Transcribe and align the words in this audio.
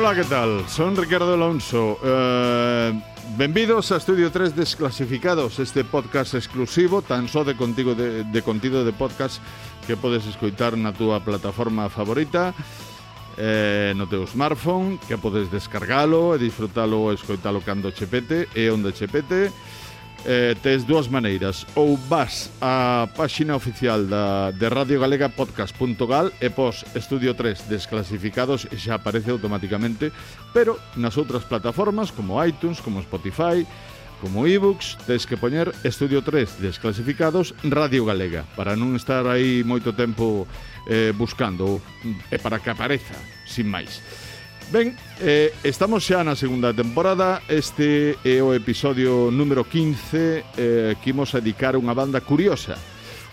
Ola, 0.00 0.14
que 0.14 0.24
tal? 0.24 0.66
Son 0.66 0.96
Ricardo 0.96 1.34
Alonso. 1.34 1.98
Benvidos 3.36 3.92
a 3.92 3.98
Estudio 3.98 4.32
3 4.32 4.56
Desclasificados, 4.56 5.58
este 5.58 5.84
podcast 5.84 6.32
exclusivo 6.32 7.02
tan 7.02 7.28
só 7.28 7.44
de 7.44 7.54
contigo 7.54 7.94
de, 7.94 8.24
de 8.24 8.40
de 8.40 8.92
podcast 8.96 9.42
que 9.86 10.00
podes 10.00 10.24
escoitar 10.24 10.72
na 10.80 10.96
túa 10.96 11.20
plataforma 11.20 11.92
favorita 11.92 12.56
eh, 13.36 13.92
no 13.92 14.08
teu 14.08 14.24
smartphone, 14.24 14.96
que 15.04 15.20
podes 15.20 15.52
descargalo 15.52 16.32
e 16.32 16.40
disfrutalo 16.40 17.12
e 17.12 17.20
escoitalo 17.20 17.60
cando 17.60 17.92
chepete 17.92 18.48
e 18.56 18.72
onde 18.72 18.96
chepete 18.96 19.52
eh, 20.24 20.54
tes 20.62 20.86
dúas 20.86 21.08
maneiras. 21.08 21.66
Ou 21.74 21.96
vas 21.96 22.50
á 22.60 23.08
páxina 23.16 23.56
oficial 23.56 24.04
da, 24.06 24.50
de 24.50 24.66
Radio 24.68 25.00
Galega 25.00 25.28
podcast.gal 25.32 26.32
e 26.40 26.48
pos 26.50 26.84
Estudio 26.94 27.32
3 27.34 27.68
desclasificados 27.68 28.68
e 28.68 28.76
xa 28.76 29.00
aparece 29.00 29.30
automáticamente, 29.30 30.12
pero 30.52 30.76
nas 30.96 31.16
outras 31.16 31.44
plataformas 31.44 32.12
como 32.12 32.36
iTunes, 32.44 32.80
como 32.80 33.00
Spotify, 33.00 33.64
como 34.20 34.44
ebooks, 34.44 35.00
tes 35.08 35.24
que 35.24 35.40
poñer 35.40 35.72
Estudio 35.82 36.20
3 36.20 36.60
desclasificados 36.60 37.56
Radio 37.64 38.04
Galega 38.04 38.44
para 38.52 38.76
non 38.76 38.92
estar 38.92 39.24
aí 39.24 39.64
moito 39.64 39.96
tempo 39.96 40.44
eh, 40.84 41.16
buscando 41.16 41.80
e 42.28 42.36
para 42.36 42.60
que 42.60 42.68
apareza, 42.68 43.16
sin 43.48 43.72
máis. 43.72 44.04
Ben, 44.70 44.94
eh, 45.18 45.50
estamos 45.66 46.06
xa 46.06 46.22
na 46.22 46.38
segunda 46.38 46.70
temporada. 46.70 47.42
Este 47.50 48.14
é 48.22 48.38
o 48.38 48.54
episodio 48.54 49.26
número 49.34 49.66
15 49.66 50.46
eh, 50.54 50.94
Que 51.02 51.10
imos 51.10 51.34
dedicar 51.34 51.74
unha 51.74 51.90
banda 51.90 52.22
curiosa. 52.22 52.78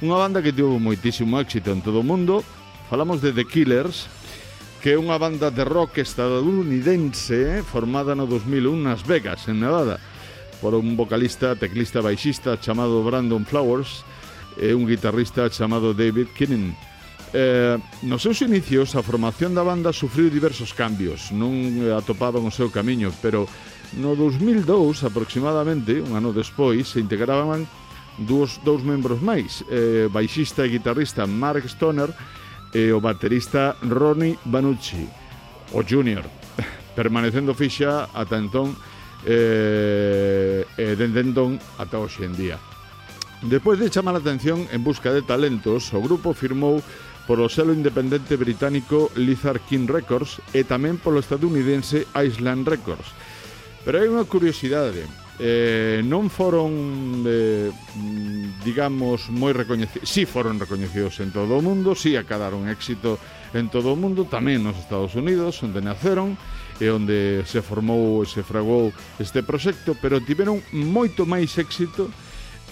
Unha 0.01 0.17
banda 0.17 0.41
que 0.41 0.49
tivo 0.49 0.81
moitísimo 0.81 1.37
éxito 1.37 1.69
en 1.69 1.85
todo 1.85 2.01
o 2.01 2.07
mundo. 2.09 2.41
Falamos 2.89 3.21
de 3.21 3.37
The 3.37 3.45
Killers 3.45 4.09
Que 4.81 4.93
é 4.93 4.97
unha 4.97 5.21
banda 5.21 5.53
de 5.53 5.61
rock 5.61 6.01
estadounidense 6.01 7.61
eh, 7.61 7.61
Formada 7.61 8.17
no 8.17 8.25
2001 8.25 8.73
nas 8.81 9.05
Vegas, 9.05 9.45
en 9.45 9.61
Nevada 9.61 10.01
Por 10.57 10.73
un 10.73 10.97
vocalista, 10.97 11.53
teclista, 11.53 12.01
baixista 12.01 12.57
chamado 12.57 13.05
Brandon 13.05 13.45
Flowers 13.45 14.01
E 14.57 14.73
un 14.73 14.89
guitarrista 14.89 15.45
chamado 15.53 15.93
David 15.93 16.33
Kinnan. 16.33 16.73
Eh, 17.33 17.77
nos 18.07 18.23
seus 18.23 18.39
inicios 18.39 18.95
a 18.95 19.03
formación 19.03 19.51
da 19.51 19.59
banda 19.59 19.91
sufriu 19.91 20.31
diversos 20.31 20.71
cambios, 20.71 21.35
non 21.35 21.51
eh, 21.51 21.91
atopaban 21.91 22.47
o 22.47 22.51
seu 22.55 22.71
camiño, 22.71 23.11
pero 23.19 23.43
no 23.99 24.15
2002 24.15 25.03
aproximadamente, 25.03 25.99
un 25.99 26.15
ano 26.15 26.31
despois, 26.31 26.87
se 26.87 27.03
integraban 27.03 27.67
dous, 28.15 28.63
dous 28.63 28.79
membros 28.79 29.19
máis, 29.19 29.59
eh, 29.67 30.07
baixista 30.07 30.63
e 30.63 30.71
guitarrista 30.71 31.27
Mark 31.27 31.67
Stoner 31.67 32.15
e 32.71 32.95
o 32.95 33.03
baterista 33.03 33.75
Ronnie 33.83 34.39
Banucci, 34.47 35.03
o 35.75 35.83
Junior, 35.83 36.23
permanecendo 36.97 37.51
fixa 37.51 38.07
ata 38.15 38.39
entón 38.39 38.71
eh, 39.27 40.63
e 40.79 40.95
dende 40.95 41.27
entón 41.27 41.59
ata 41.75 41.99
hoxe 41.99 42.23
en 42.23 42.33
día. 42.39 42.55
Despois 43.43 43.77
de 43.77 43.91
chamar 43.91 44.15
a 44.15 44.23
atención 44.23 44.65
en 44.71 44.81
busca 44.81 45.13
de 45.13 45.21
talentos, 45.21 45.93
o 45.93 46.01
grupo 46.01 46.33
firmou 46.33 46.81
polo 47.27 47.51
selo 47.51 47.75
independente 47.75 48.39
británico 48.39 49.11
Lizard 49.19 49.59
King 49.67 49.85
Records 49.85 50.39
e 50.55 50.63
tamén 50.63 50.95
polo 50.95 51.19
estadounidense 51.19 52.07
Island 52.15 52.63
Records. 52.63 53.11
Pero 53.83 53.99
hai 53.99 54.07
unha 54.07 54.23
curiosidade, 54.23 55.03
eh, 55.39 56.01
non 56.01 56.33
foron 56.33 57.21
eh, 57.27 57.69
digamos 58.65 59.29
moi 59.29 59.53
recoñecidos 59.53 60.09
si 60.09 60.25
sí 60.25 60.29
foron 60.29 60.57
recoñecidos 60.57 61.21
en 61.21 61.29
todo 61.29 61.61
o 61.61 61.61
mundo 61.61 61.93
si 61.93 62.15
sí 62.15 62.17
acadaron 62.17 62.65
éxito 62.65 63.21
en 63.53 63.69
todo 63.69 63.93
o 63.93 63.99
mundo 63.99 64.25
tamén 64.25 64.65
nos 64.65 64.81
Estados 64.81 65.13
Unidos 65.13 65.61
onde 65.61 65.77
naceron 65.85 66.33
e 66.81 66.89
onde 66.89 67.45
se 67.45 67.61
formou 67.61 68.25
e 68.25 68.25
se 68.25 68.41
fragou 68.41 68.89
este 69.21 69.45
proxecto 69.45 69.93
pero 69.93 70.17
tiveron 70.25 70.57
moito 70.73 71.29
máis 71.29 71.53
éxito 71.61 72.09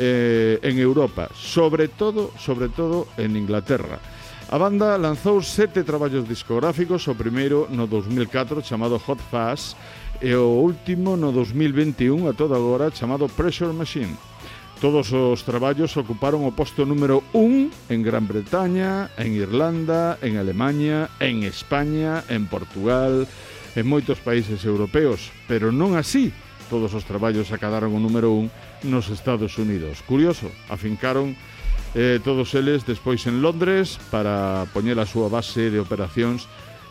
eh, 0.01 0.57
en 0.66 0.81
Europa 0.81 1.29
sobre 1.37 1.85
todo 1.85 2.33
sobre 2.41 2.73
todo 2.73 3.05
en 3.22 3.37
Inglaterra 3.37 4.01
A 4.45 4.59
banda 4.59 4.94
lanzou 4.95 5.41
sete 5.41 5.81
traballos 5.81 6.29
discográficos, 6.29 7.07
o 7.09 7.17
primeiro 7.17 7.66
no 7.73 7.89
2004 7.89 8.61
chamado 8.61 9.01
Hot 9.01 9.17
Fuzz 9.25 9.73
e 10.22 10.38
o 10.38 10.61
último 10.61 11.17
no 11.17 11.33
2021 11.33 12.29
a 12.29 12.33
toda 12.33 12.53
agora 12.53 12.94
chamado 12.94 13.25
Pressure 13.25 13.73
Machine. 13.73 14.13
Todos 14.79 15.09
os 15.09 15.41
traballos 15.41 15.97
ocuparon 15.97 16.45
o 16.45 16.53
posto 16.53 16.85
número 16.85 17.25
1 17.34 17.89
en 17.89 18.00
Gran 18.05 18.29
Bretaña, 18.29 19.09
en 19.17 19.34
Irlanda, 19.34 20.22
en 20.22 20.38
Alemanha, 20.38 21.09
en 21.17 21.41
España, 21.41 22.22
en 22.29 22.45
Portugal, 22.45 23.25
en 23.73 23.89
moitos 23.89 24.22
países 24.22 24.61
europeos, 24.61 25.34
pero 25.50 25.73
non 25.73 25.97
así 25.97 26.29
todos 26.69 26.94
os 26.94 27.01
traballos 27.01 27.50
acadaron 27.50 27.97
o 27.97 28.00
número 28.00 28.29
1 28.29 28.85
nos 28.85 29.09
Estados 29.09 29.57
Unidos. 29.57 30.05
Curioso, 30.05 30.53
afincaron 30.69 31.34
eh, 31.95 32.19
todos 32.19 32.53
eles 32.53 32.85
despois 32.85 33.23
en 33.25 33.41
Londres 33.41 33.97
para 34.11 34.67
poñer 34.75 35.00
a 35.00 35.07
súa 35.07 35.31
base 35.31 35.72
de 35.72 35.79
operacións 35.79 36.45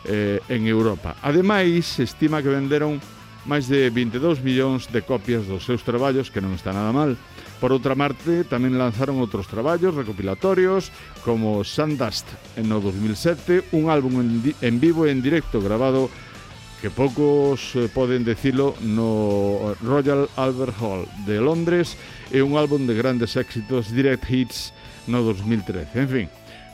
eh, 0.09 0.41
en 0.49 0.65
Europa. 0.65 1.13
Ademais, 1.21 1.85
se 1.85 2.09
estima 2.09 2.41
que 2.41 2.49
venderon 2.49 2.97
máis 3.45 3.69
de 3.69 3.93
22 3.93 4.41
millóns 4.41 4.89
de 4.89 5.05
copias 5.05 5.45
dos 5.45 5.61
seus 5.61 5.85
traballos, 5.85 6.33
que 6.33 6.41
non 6.41 6.57
está 6.57 6.73
nada 6.73 6.89
mal. 6.89 7.13
Por 7.61 7.69
outra 7.69 7.93
parte, 7.93 8.41
tamén 8.49 8.73
lanzaron 8.73 9.21
outros 9.21 9.45
traballos 9.45 9.93
recopilatorios, 9.93 10.89
como 11.21 11.61
Sundust 11.61 12.25
no 12.65 12.81
2007, 12.81 13.77
un 13.77 13.93
álbum 13.93 14.25
en, 14.25 14.29
en 14.57 14.75
vivo 14.81 15.05
e 15.05 15.13
en 15.13 15.21
directo 15.21 15.61
grabado 15.61 16.09
que 16.81 16.89
poucos 16.89 17.77
eh, 17.77 17.89
poden 17.89 18.25
decilo 18.25 18.73
no 18.81 19.77
Royal 19.81 20.25
Albert 20.35 20.75
Hall 20.81 21.05
de 21.25 21.37
Londres 21.41 21.97
e 22.33 22.41
un 22.41 22.57
álbum 22.57 22.89
de 22.89 22.97
grandes 22.97 23.37
éxitos, 23.37 23.93
direct 23.93 24.25
hits 24.25 24.73
no 25.07 25.21
2013. 25.21 26.01
En 26.01 26.09
fin, 26.09 26.27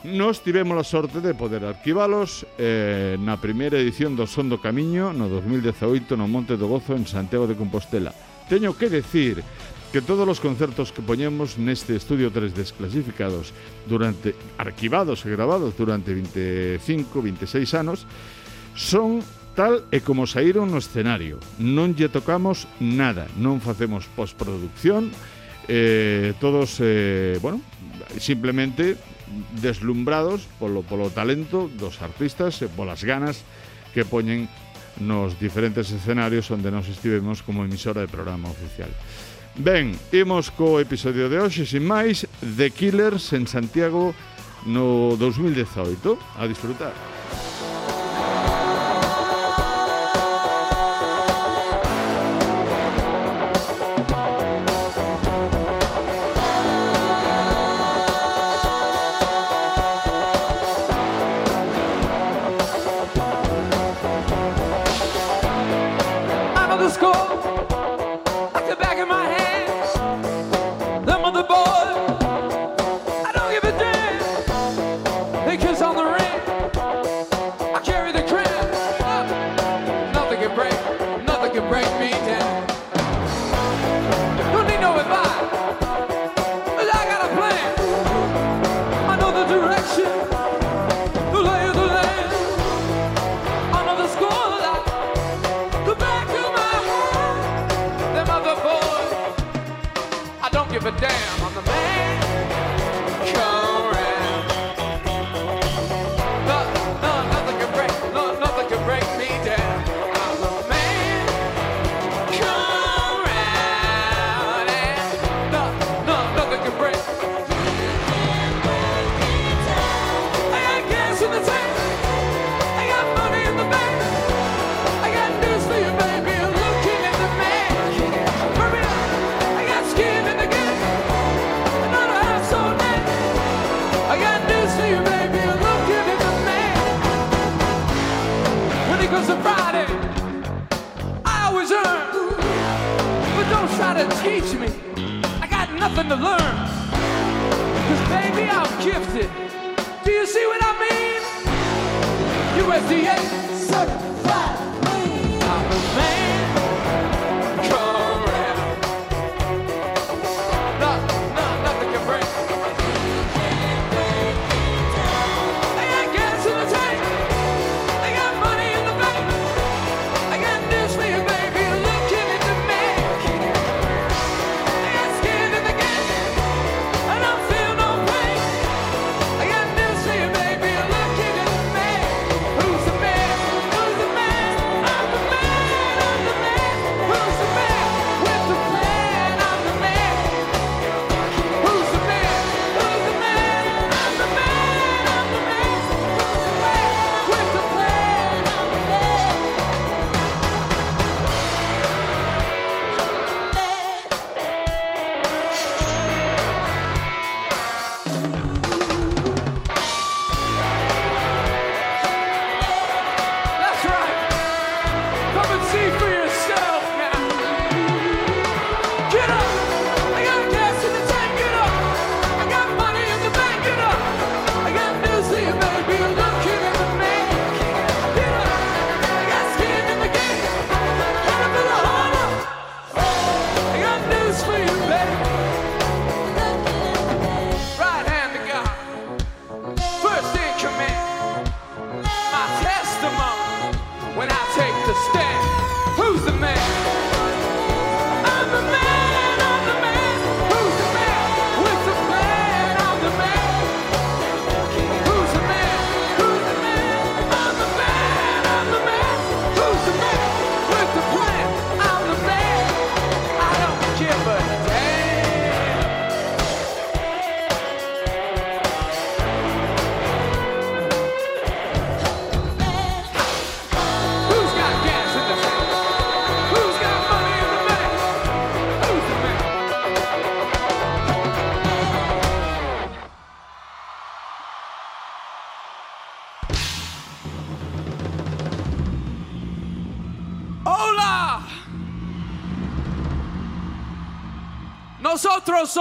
nos 0.04 0.42
tivemos 0.42 0.74
a 0.78 0.84
sorte 0.84 1.20
de 1.20 1.34
poder 1.34 1.62
arquivalos 1.64 2.42
eh, 2.58 3.14
na 3.22 3.38
primeira 3.38 3.78
edición 3.78 4.18
do 4.18 4.26
Son 4.26 4.50
do 4.50 4.58
Camiño 4.58 5.14
no 5.14 5.30
2018 5.30 6.18
no 6.18 6.26
Monte 6.26 6.58
do 6.58 6.66
Gozo 6.66 6.98
en 6.98 7.06
Santiago 7.06 7.46
de 7.46 7.54
Compostela. 7.54 8.10
Teño 8.50 8.74
que 8.74 8.90
decir 8.90 9.46
que 9.94 10.02
todos 10.02 10.26
os 10.26 10.40
concertos 10.42 10.90
que 10.90 11.04
poñemos 11.04 11.60
neste 11.60 11.94
estudio 11.94 12.32
3 12.34 12.50
desclasificados 12.56 13.54
durante 13.86 14.34
arquivados 14.58 15.22
e 15.22 15.30
grabados 15.30 15.76
durante 15.78 16.16
25, 16.16 16.80
26 17.22 17.68
anos 17.78 18.08
son 18.74 19.22
tal 19.54 19.84
e 19.92 20.00
como 20.00 20.26
saíron 20.26 20.72
no 20.72 20.80
escenario. 20.80 21.38
Non 21.60 21.92
lle 21.92 22.08
tocamos 22.08 22.64
nada, 22.80 23.28
non 23.36 23.60
facemos 23.60 24.08
postproducción, 24.16 25.12
eh, 25.68 26.34
todos, 26.40 26.78
eh, 26.80 27.38
bueno, 27.40 27.60
simplemente 28.18 28.96
deslumbrados 29.60 30.42
polo, 30.58 30.82
polo 30.82 31.08
talento 31.08 31.70
dos 31.78 32.02
artistas 32.02 32.60
eh, 32.60 32.66
e 32.66 32.68
polas 32.68 33.04
ganas 33.04 33.44
que 33.96 34.04
poñen 34.04 34.48
nos 35.00 35.40
diferentes 35.40 35.88
escenarios 35.88 36.52
onde 36.52 36.68
nos 36.68 36.88
estivemos 36.88 37.40
como 37.40 37.64
emisora 37.64 38.04
de 38.04 38.12
programa 38.12 38.52
oficial. 38.52 38.92
Ben, 39.56 39.96
imos 40.12 40.48
co 40.52 40.80
episodio 40.80 41.28
de 41.28 41.40
hoxe, 41.40 41.64
sin 41.68 41.84
máis, 41.84 42.24
The 42.40 42.72
Killers 42.72 43.32
en 43.36 43.44
Santiago 43.48 44.16
no 44.64 45.16
2018. 45.16 46.18
A 46.38 46.48
disfrutar. 46.48 46.92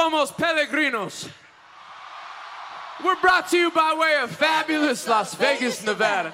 somos 0.01 0.31
peregrinos. 0.31 1.29
We're 3.03 3.19
brought 3.21 3.49
to 3.49 3.57
you 3.57 3.69
by 3.71 3.95
way 3.99 4.19
of 4.23 4.31
fabulous 4.31 5.07
Las 5.07 5.35
Vegas, 5.35 5.83
Nevada. 5.83 6.33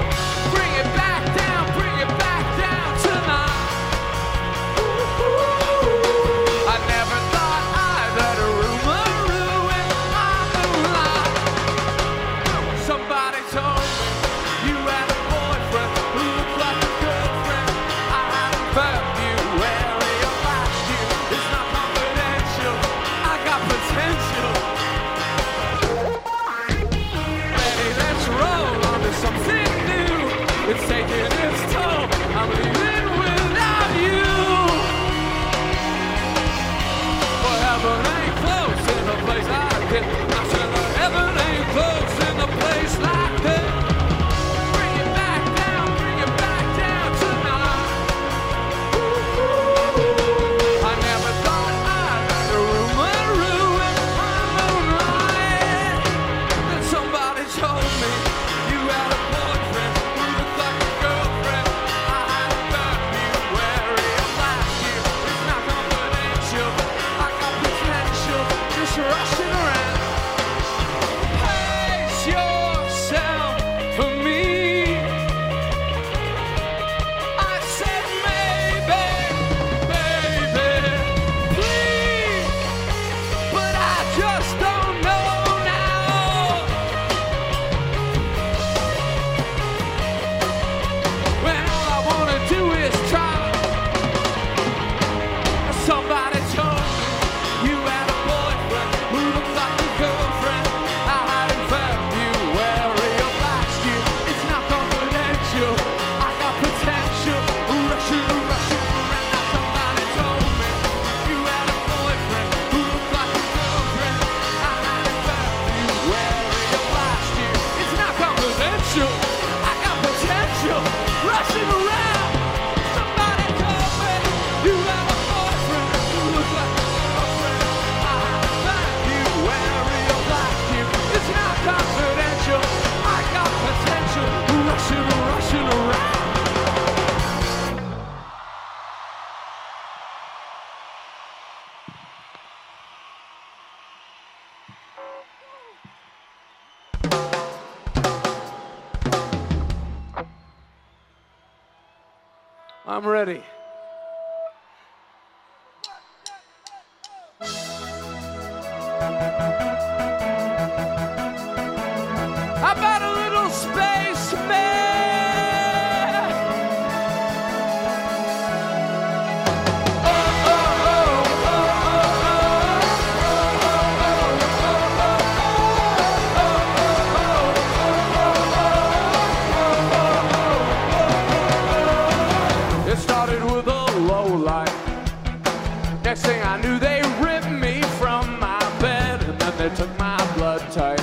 Next 186.11 186.25
thing 186.25 186.41
I 186.41 186.61
knew, 186.61 186.77
they 186.77 187.01
ripped 187.21 187.49
me 187.49 187.81
from 187.97 188.37
my 188.37 188.59
bed 188.81 189.23
and 189.23 189.39
then 189.39 189.57
they 189.57 189.73
took 189.77 189.97
my 189.97 190.17
blood 190.35 190.59
type. 190.69 190.99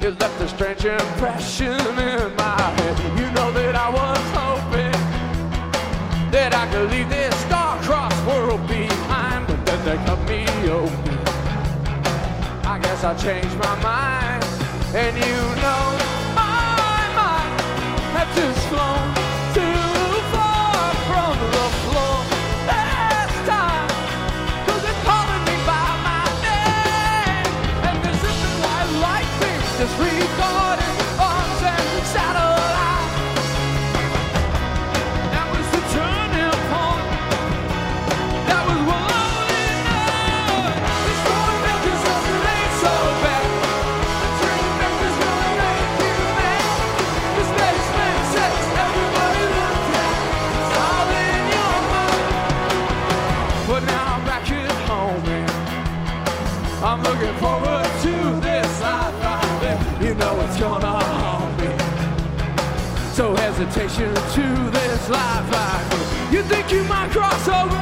It 0.00 0.18
left 0.18 0.40
a 0.40 0.48
strange 0.48 0.86
impression 0.86 1.78
in 1.78 2.36
my 2.36 2.58
head. 2.78 2.98
You 3.20 3.30
know 3.32 3.52
that 3.52 3.74
I 3.76 3.90
was 3.90 4.24
hoping 4.32 4.98
that 6.30 6.54
I 6.54 6.66
could 6.72 6.90
leave 6.90 7.10
this 7.10 7.36
star-crossed 7.40 8.26
world 8.26 8.66
behind, 8.66 9.46
but 9.46 9.66
then 9.66 9.84
they 9.84 9.96
cut 10.06 10.20
me 10.26 10.46
open. 10.70 11.18
I 12.64 12.78
guess 12.82 13.04
I 13.04 13.12
changed 13.12 13.58
my 13.58 13.74
mind, 13.82 14.42
and 14.94 15.14
you 15.18 15.36
know 15.60 15.84
my 16.32 17.12
mind 17.12 17.60
has 18.16 18.36
just 18.36 18.68
flown. 18.68 19.15
So 63.16 63.34
hesitation 63.34 64.12
to 64.14 64.70
this 64.70 65.08
life 65.08 65.48
I 65.50 65.88
go. 65.90 66.36
You 66.36 66.42
think 66.42 66.70
you 66.70 66.84
might 66.84 67.10
cross 67.10 67.48
over? 67.48 67.80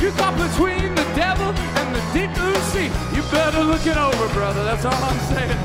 You 0.00 0.12
caught 0.12 0.38
between 0.38 0.94
the 0.94 1.02
devil 1.16 1.48
and 1.48 1.92
the 1.92 2.00
deep 2.14 2.32
blue 2.36 2.54
sea. 2.70 2.86
You 3.12 3.22
better 3.32 3.64
look 3.64 3.84
it 3.84 3.96
over, 3.96 4.28
brother. 4.34 4.62
That's 4.62 4.84
all 4.84 4.94
I'm 4.94 5.18
saying. 5.34 5.58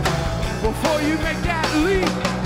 Before 0.64 1.00
you 1.04 1.14
make 1.20 1.44
that 1.44 1.70
leap. 1.86 2.41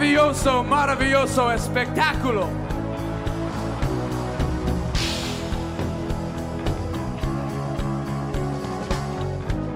maravilloso, 0.00 0.62
maravilloso 0.64 1.50
espectáculo. 1.50 2.48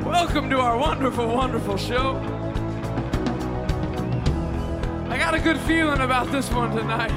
Welcome 0.02 0.48
to 0.48 0.60
our 0.60 0.78
wonderful, 0.78 1.28
wonderful 1.28 1.76
show. 1.76 2.16
I 5.10 5.18
got 5.18 5.34
a 5.34 5.38
good 5.38 5.58
feeling 5.60 6.00
about 6.00 6.32
this 6.32 6.50
one 6.50 6.74
tonight. 6.74 7.12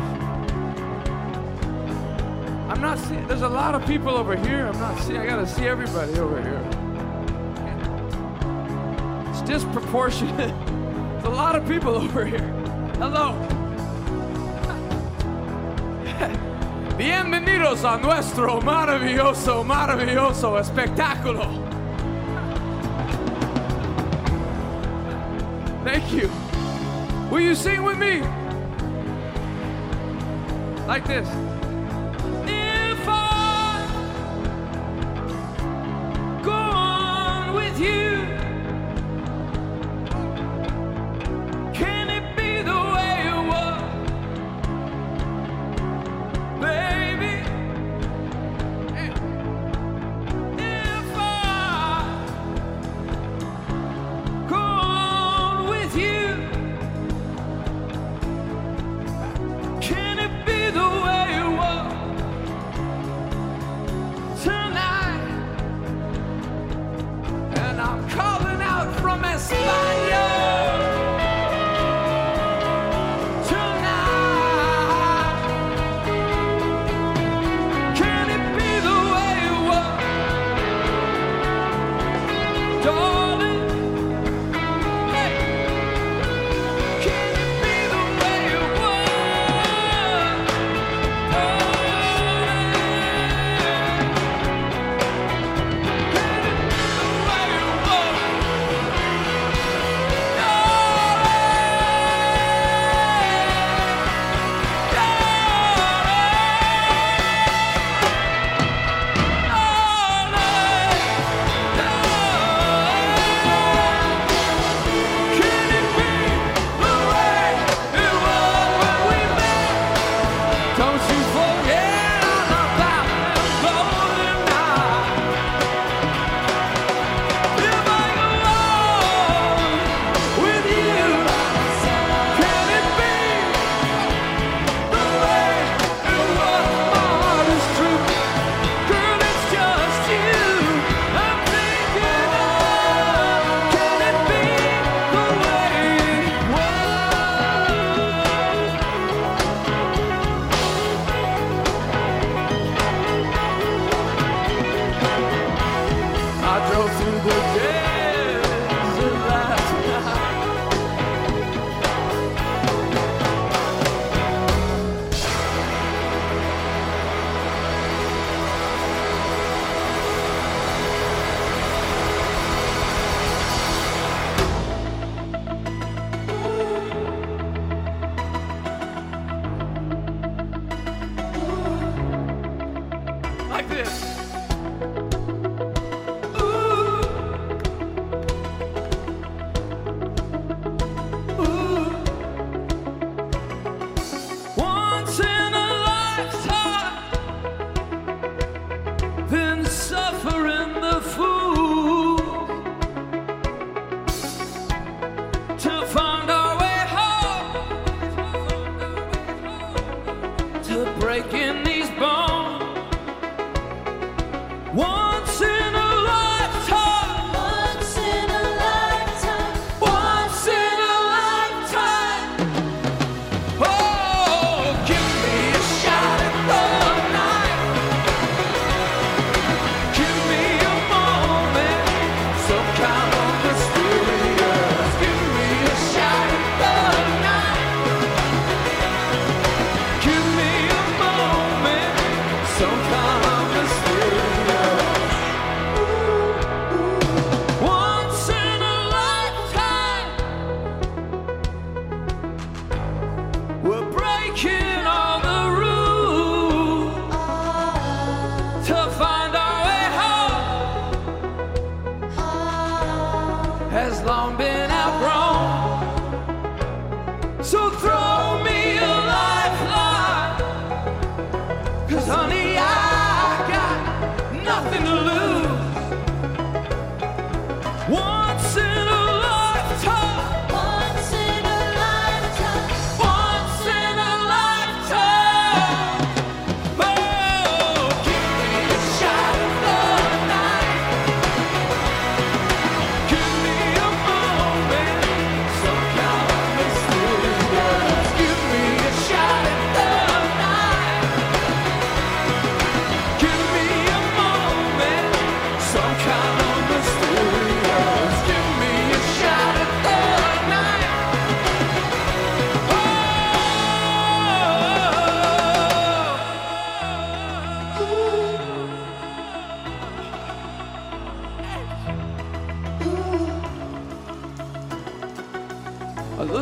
I'm 2.70 2.82
not 2.82 3.00
seeing, 3.00 3.26
there's 3.28 3.41
a 3.41 3.48
lot 3.48 3.74
of 3.74 3.88
people 3.88 4.15
over 4.15 4.36
here. 4.36 4.67
I'm 4.67 4.80
not 4.80 5.00
seeing, 5.00 5.20
I 5.20 5.26
gotta 5.26 5.48
see 5.48 5.65
everybody 5.65 6.20
over 6.20 6.41
here. 6.41 6.62
It's 9.30 9.41
disproportionate. 9.43 10.54
There's 11.17 11.26
a 11.26 11.30
lot 11.30 11.56
of 11.56 11.67
people 11.67 11.96
over 11.96 12.26
here. 12.26 12.66
Hello. 12.99 13.36
Bienvenidos 16.97 17.86
a 17.86 17.95
nuestro 17.97 18.60
maravilloso, 18.60 19.63
maravilloso 19.63 20.57
espectáculo. 20.57 21.45
Thank 25.83 26.12
you. 26.12 26.27
Will 27.29 27.41
you 27.41 27.53
sing 27.53 27.83
with 27.83 27.99
me? 27.99 28.23
Like 30.88 31.05
this. 31.05 31.46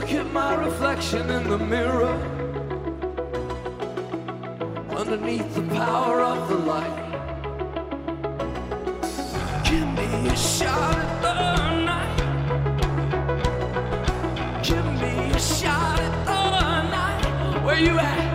look 0.06 0.14
at 0.14 0.32
my 0.32 0.54
reflection 0.54 1.30
in 1.32 1.50
the 1.50 1.58
mirror. 1.58 2.14
Underneath 4.96 5.56
the 5.56 5.64
power 5.76 6.22
of 6.22 6.48
the 6.48 6.58
light. 6.58 7.02
Give 9.64 9.88
me 9.88 10.28
a 10.28 10.36
shot 10.36 10.98
at 10.98 11.22
the 11.24 11.34
night. 11.86 12.18
Give 14.64 14.86
me 14.86 15.32
a 15.32 15.40
shot 15.40 16.00
at 16.00 16.26
the 16.26 16.82
night. 16.92 17.64
Where 17.64 17.80
you 17.80 17.98
at? 17.98 18.35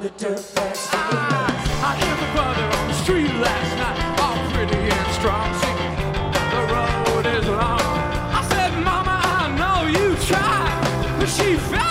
the 0.00 0.08
dirt 0.10 0.54
bags. 0.54 0.88
I, 0.92 1.52
I 1.84 1.96
hear 2.00 2.16
the 2.16 2.32
brother 2.32 2.64
on 2.78 2.88
the 2.88 2.94
street 2.94 3.32
last 3.34 3.72
night, 3.76 4.20
all 4.20 4.38
pretty 4.52 4.88
and 4.88 5.14
strong, 5.14 5.52
singing, 5.60 5.96
the 6.54 6.62
road 6.72 7.26
is 7.26 7.46
long. 7.46 7.80
I 8.32 8.46
said, 8.48 8.82
Mama, 8.82 9.20
I 9.22 9.54
know 9.60 9.88
you 9.88 10.16
tried, 10.24 11.18
but 11.18 11.28
she 11.28 11.56
fell. 11.56 11.89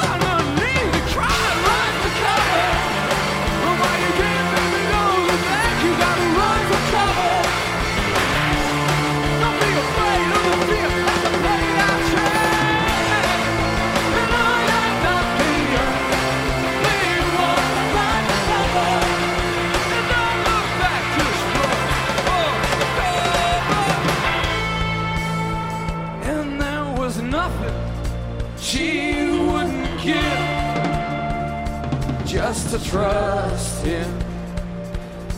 just 32.29 32.69
to 32.69 32.77
trust 32.87 33.83
Him 33.83 34.19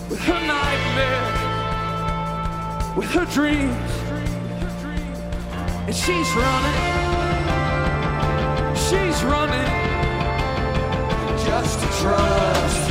with 0.09 0.19
her 0.19 0.45
nightmares, 0.45 1.37
with 2.97 3.09
her 3.11 3.23
dreams. 3.27 3.91
And 5.87 5.95
she's 5.95 6.35
running, 6.35 6.81
she's 8.75 9.23
running 9.23 9.71
just 11.45 11.79
to 11.79 11.87
trust 12.01 12.90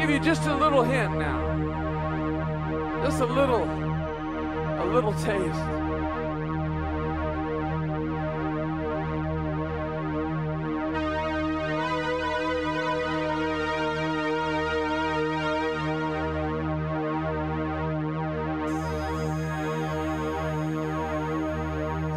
give 0.00 0.08
you 0.08 0.18
just 0.18 0.46
a 0.46 0.54
little 0.54 0.82
hint 0.82 1.18
now. 1.18 1.38
Just 3.04 3.20
a 3.20 3.26
little, 3.26 3.64
a 3.64 4.86
little 4.86 5.12
taste. 5.12 5.60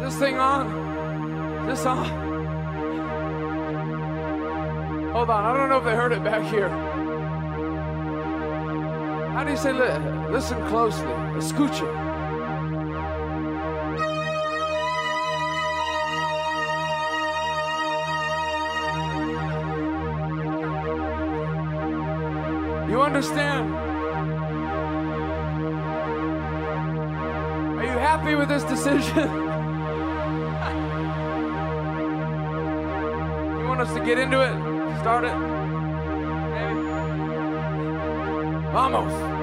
This 0.00 0.16
thing 0.18 0.38
on? 0.38 1.66
This 1.66 1.84
on? 1.84 2.04
Hold 5.12 5.28
on, 5.28 5.44
I 5.44 5.56
don't 5.56 5.68
know 5.68 5.78
if 5.78 5.84
they 5.84 5.94
heard 5.94 6.12
it 6.12 6.24
back 6.24 6.50
here. 6.50 6.93
Why 9.44 9.48
do 9.48 9.54
you 9.56 9.62
say 9.62 9.72
listen 10.32 10.56
closely? 10.68 11.04
Escucha. 11.36 11.86
You 22.88 23.02
understand? 23.02 23.74
Are 27.78 27.84
you 27.84 27.98
happy 27.98 28.34
with 28.36 28.48
this 28.48 28.64
decision? 28.64 29.14
you 33.60 33.66
want 33.68 33.82
us 33.82 33.92
to 33.92 34.00
get 34.06 34.18
into 34.18 34.40
it? 34.40 34.54
Start 35.00 35.24
it? 35.24 35.34
Vamos. 38.72 39.33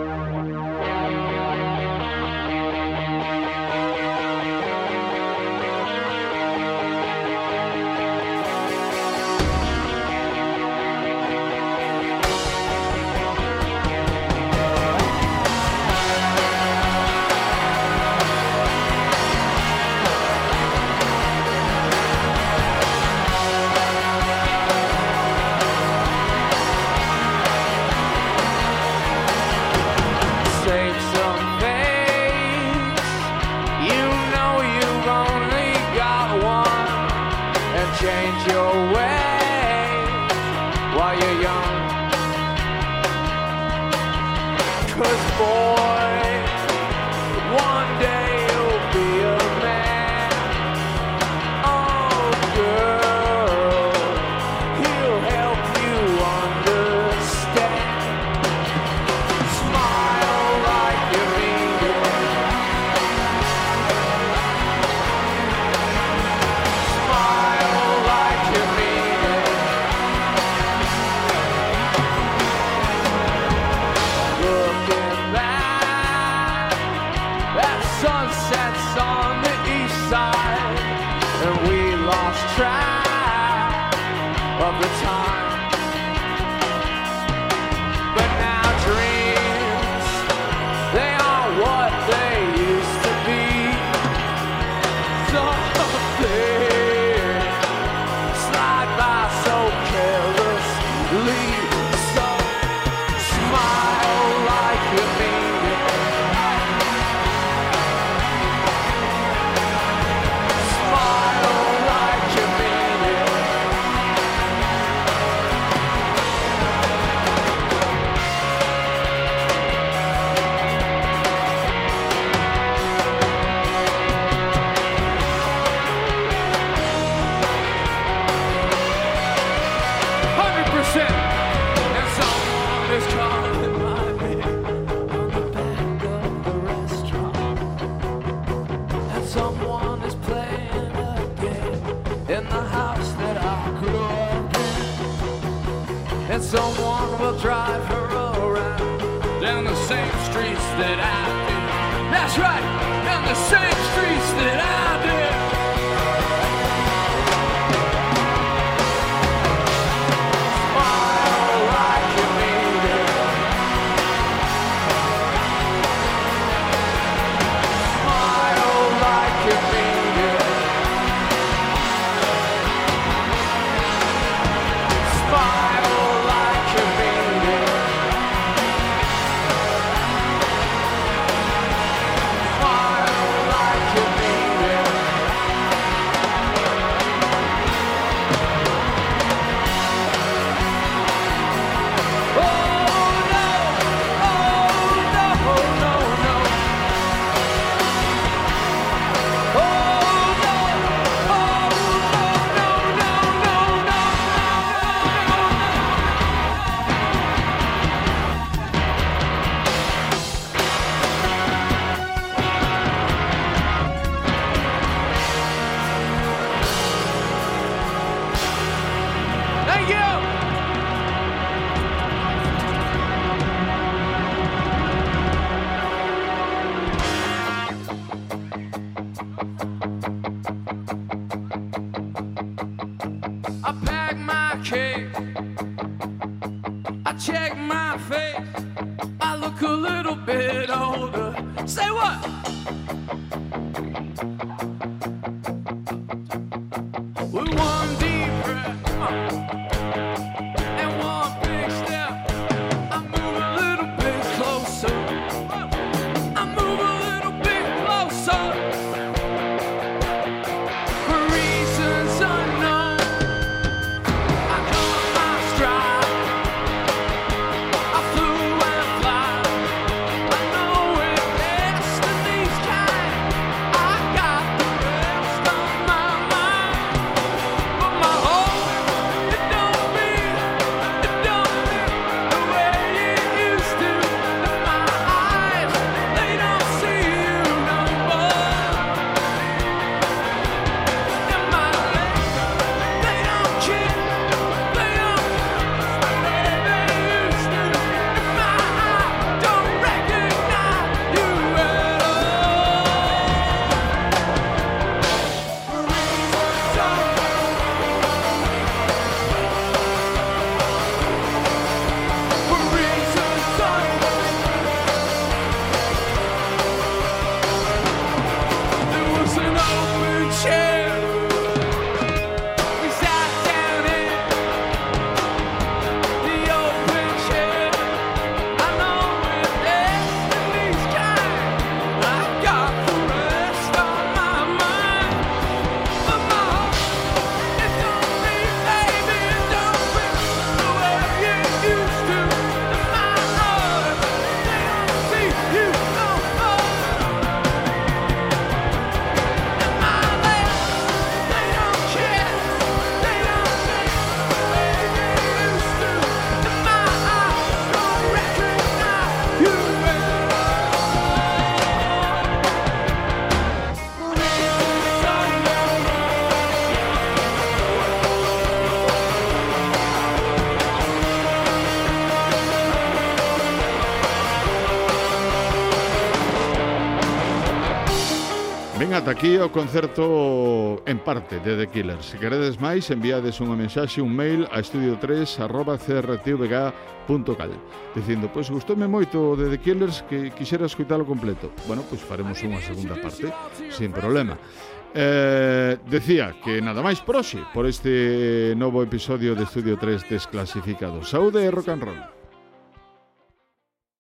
aquí 379.22 379.38
o 379.38 379.52
concerto 379.52 380.82
en 380.88 380.98
parte 380.98 381.38
de 381.46 381.56
The 381.56 381.68
Killers. 381.70 382.10
Se 382.10 382.18
queredes 382.18 382.58
máis, 382.58 382.90
enviades 382.90 383.38
unha 383.38 383.54
mensaxe, 383.54 384.02
un 384.02 384.10
mail 384.10 384.50
a 384.50 384.58
estudio3 384.58 385.46
arroba 385.46 385.78
crtvg.cal 385.78 387.54
dicindo, 387.94 388.34
pois 388.34 388.50
pues, 388.50 388.66
gustoume 388.66 388.90
moito 388.90 389.38
de 389.38 389.54
The 389.54 389.62
Killers 389.62 390.02
que 390.10 390.34
quixera 390.34 390.66
escuitalo 390.66 391.06
completo. 391.06 391.54
Bueno, 391.70 391.86
pois 391.86 392.02
faremos 392.02 392.42
unha 392.42 392.66
segunda 392.66 392.98
parte 392.98 393.30
sin 393.70 393.94
problema. 393.94 394.42
Eh, 394.90 395.78
decía 395.86 396.34
que 396.42 396.58
nada 396.58 396.82
máis 396.82 396.98
proxe 397.06 397.46
por 397.54 397.70
este 397.70 398.58
novo 398.58 398.82
episodio 398.82 399.38
de 399.38 399.46
Estudio 399.46 399.78
3 399.78 400.18
Desclasificado. 400.18 401.06
Saúde 401.06 401.46
e 401.46 401.54
rock 401.54 401.70
and 401.70 401.86
roll. 401.86 402.21